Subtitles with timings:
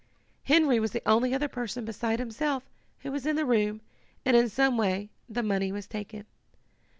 [0.45, 2.63] "Henry was the only other person, beside himself,
[3.01, 3.81] who was in the room,
[4.25, 6.25] and in some way the money was taken.